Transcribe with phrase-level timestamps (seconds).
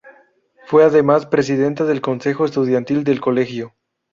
[0.65, 3.75] Fue además presidenta del consejo estudiantil del colegio.